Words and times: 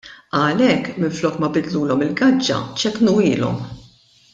Għalhekk 0.37 0.95
minflok 1.03 1.37
ma 1.45 1.51
biddlulhom 1.59 2.03
il-gaġġa, 2.09 2.61
ċekknuhielhom. 2.85 3.65